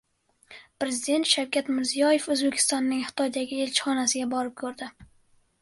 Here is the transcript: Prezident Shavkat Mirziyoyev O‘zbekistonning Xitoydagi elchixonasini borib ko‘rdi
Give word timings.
Prezident 0.83 1.29
Shavkat 1.33 1.69
Mirziyoyev 1.75 2.25
O‘zbekistonning 2.37 3.05
Xitoydagi 3.11 3.63
elchixonasini 3.67 4.31
borib 4.37 4.57
ko‘rdi 4.65 4.93